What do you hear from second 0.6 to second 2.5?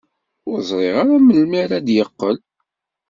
ẓriɣ ara melmi ara d-yeqqel.